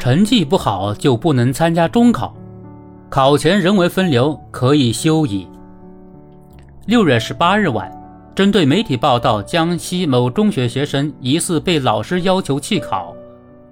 [0.00, 2.34] 成绩不好就不能参加中考，
[3.10, 5.46] 考前人为分流可以休矣。
[6.86, 7.92] 六月十八日晚，
[8.34, 13.14] 针对媒体报道江西某中学学生疑似被老师要求弃考，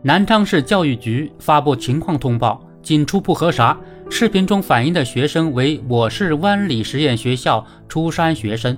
[0.03, 2.61] 南昌市教育局发布情况通报。
[2.83, 3.79] 经初步核查，
[4.11, 8.77] 视频中反映的学生为我市湾里实验学校初三学生。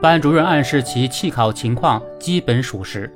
[0.00, 3.12] 班主任暗示其弃考情况基本属实，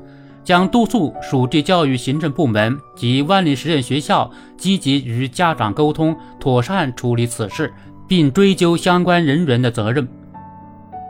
[0.49, 7.70] 将督促属地教育行政部门及湾里实验学校积极与家长沟通，妥善处理此事，
[8.09, 10.09] 并追究相关人员的责任。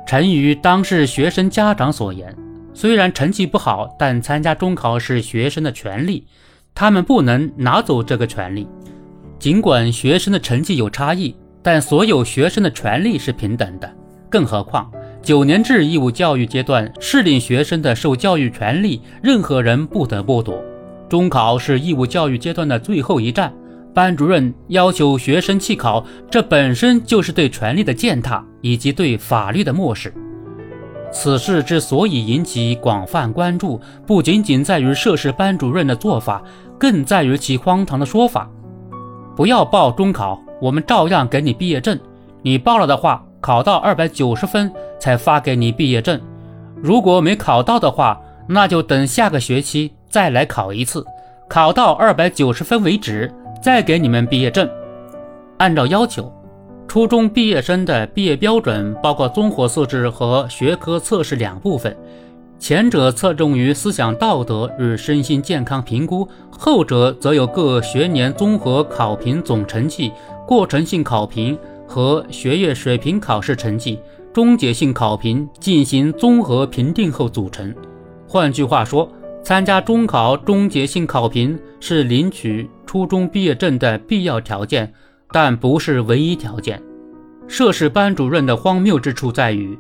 [0.09, 2.37] 陈宇当事学生家长所言，
[2.75, 6.27] 虽然成绩不好，但参加中考是学生的权利，
[6.75, 8.67] 他们不能拿走这个权利。
[9.39, 11.33] 尽管学生的成绩有差异，
[11.63, 13.89] 但所有学生的权利是平等的。
[14.29, 14.91] 更何况，
[15.23, 20.63] 九年制义务教育阶段适龄学生的受教育权利，任何人不得剥夺。
[21.09, 23.53] 中考是义务教育阶段的最后一站，
[23.93, 30.13] 班主任要求学生弃考，这本身就是对权利的践踏以及对法律的漠视。
[31.11, 36.43] 此事之所以引起广泛关注，不仅仅在于涉事班主任的做法，
[36.79, 38.49] 更在于其荒唐的说法。
[39.35, 41.99] 不要报中考，我们照样给你毕业证。
[42.43, 46.21] 你报了的话，考到二百九十分才发给你毕业证。
[46.81, 51.05] 如果没考到的话，那就等下个学期再来考一次，
[51.49, 54.69] 考到二百九十分为止，再给你们毕业证。
[55.59, 56.33] 按照要求，
[56.87, 61.97] 初中毕业生的毕业标准包括综合素质和学科测试两部分。
[62.61, 70.11] 前者侧重于思想道德与身心健康评估，后者则有各学年综合考评总成绩、
[70.47, 71.57] 过程性考评
[71.89, 73.99] 和学业水平考试成绩、
[74.33, 77.75] 终结性考评进行综合评定后组成。
[78.29, 79.11] 换句话说，
[79.43, 84.93] 参加中考终结性考评是领取初中毕业证的必要条件，
[85.33, 86.81] 但不是唯一条件。
[87.47, 89.77] 涉事班主任的荒谬之处在于。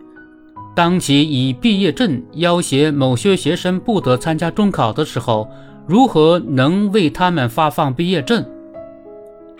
[0.75, 5.47] 当其以毕业证要挟某些学生不得参加中考的时候，
[5.87, 8.45] 如何能为他们发放毕业证？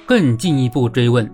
[0.07, 1.29] 更进一步追问：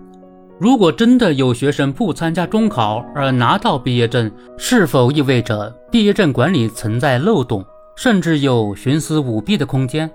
[0.57, 7.65] 如果真的有学生不参加中考而拿到毕业证，是否意味着毕业证管理存在漏洞，
[7.97, 10.09] 甚至有徇私舞弊的空间？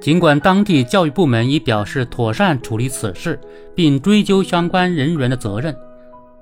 [0.00, 3.38] 尽管当地教育部门已表示妥善处理此事，
[3.74, 5.76] 并追究相关人员的责任。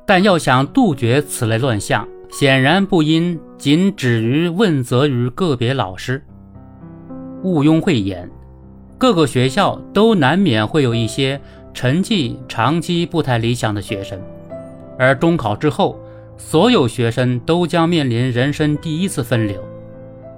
[0.07, 6.23] 但要想杜绝此类乱象，显然不应仅止于问责于个别老师。
[7.43, 8.31] 毋庸讳言，
[8.97, 11.41] 各个学校都难免会有一些
[11.73, 14.21] 成绩长期不太理想的学生，
[14.99, 15.99] 而中考之后，
[16.37, 19.63] 所有学生都将面临人生第一次分流。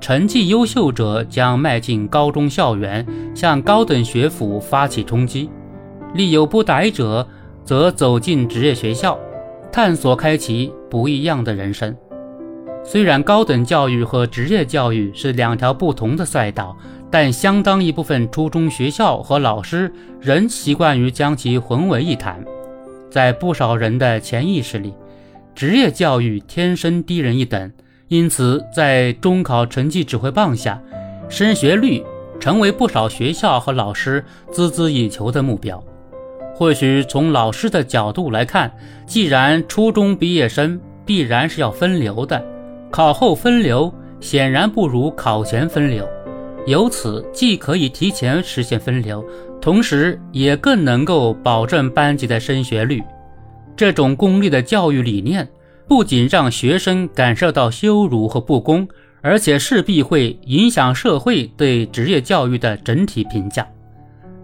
[0.01, 5.49] 成绩优秀者将迈进高中校园，向高等学府发起冲击；
[6.15, 7.27] 力有不逮者
[7.65, 9.19] 则走进职业学校。
[9.71, 11.97] 探索开启不一样的人生。
[12.85, 16.77] 虽然高等教育和职业教育是两条不同的赛道，
[17.11, 22.45] 但相当一部分初中学校和老师仍习惯于将其混为一谈。
[23.11, 24.93] 在不少人的潜意识里，
[25.55, 27.71] 职业教育天生低人一等，
[28.09, 30.81] 因此在中考成绩指挥棒下，
[31.29, 32.03] 升学率
[32.41, 35.83] 成为不少学校和老师孜孜以求的目标。
[36.55, 38.73] 或许从老师的角度来看，
[39.07, 42.43] 既然初中毕业生必然是要分流的，
[42.93, 46.07] 考后分流显然不如考前分流。
[46.67, 49.25] 由此既可以提前实现分流，
[49.61, 53.03] 同时也更能够保证班级的升学率。
[53.75, 55.49] 这种功利的教育理念，
[55.89, 58.87] 不仅让学生感受到羞辱和不公，
[59.23, 63.67] 而且势必会影响社会对职业教育的整体评价。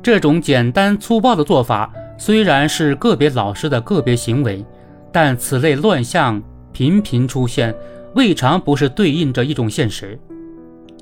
[0.03, 4.65] 这种简单粗暴的做法虽然是个别老师的个别行为，
[5.13, 6.43] 但此类乱象
[6.73, 7.73] 频频出现，
[8.15, 10.19] 未尝不是对应着一种现实。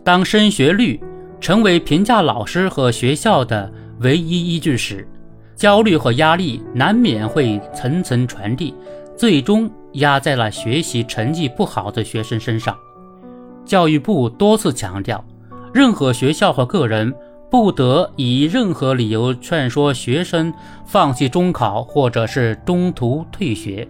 [0.04, 1.00] 当升学率
[1.40, 5.06] 成为评价老师和学校的唯一依据时，
[5.54, 8.74] 焦虑和压力难免会层层传递，
[9.16, 12.76] 最终压在了学习成绩不好的学生身上。
[13.64, 15.24] 教育部多次强调，
[15.72, 17.14] 任何学校和个人。
[17.48, 20.52] 不得以任何理由劝说学生
[20.84, 23.86] 放弃中考，或者是中途退学，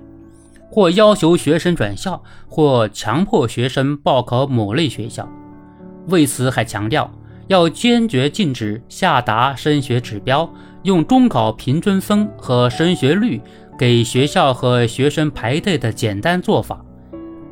[0.77, 5.27] 或要求学生转校，或强迫学生报考某类学校。
[6.09, 7.11] 为此，还强调
[7.47, 10.47] 要坚决禁止下达升学指标，
[10.83, 13.41] 用中考平均分和升学率
[13.79, 16.85] 给学校和学生排队的简单做法。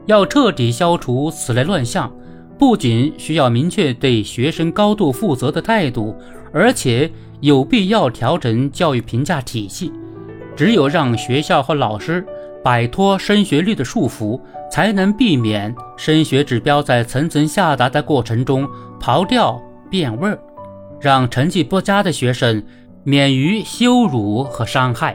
[0.04, 2.14] 要彻底消除此类乱象，
[2.58, 6.14] 不仅需要明确对学生高度负责的态度，
[6.52, 7.10] 而且
[7.40, 9.90] 有必要调整教育评价体系。
[10.54, 12.24] 只有让学校和老师
[12.64, 14.40] 摆脱升学率的束缚，
[14.72, 18.66] 才能避免升学指标在层层下达的过程中
[18.98, 20.38] 刨掉变味儿，
[20.98, 22.64] 让成绩不佳的学生
[23.04, 25.14] 免于羞辱和伤害。